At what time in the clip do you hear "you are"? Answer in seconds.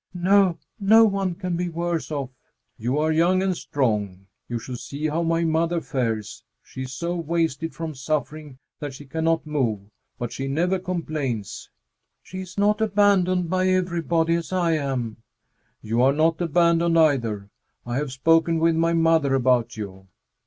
2.75-3.11, 15.83-16.13